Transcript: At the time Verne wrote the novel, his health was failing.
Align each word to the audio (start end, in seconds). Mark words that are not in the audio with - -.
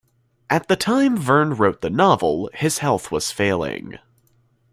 At 0.49 0.67
the 0.67 0.75
time 0.75 1.15
Verne 1.15 1.53
wrote 1.53 1.81
the 1.81 1.89
novel, 1.91 2.49
his 2.55 2.79
health 2.79 3.11
was 3.11 3.29
failing. 3.29 3.99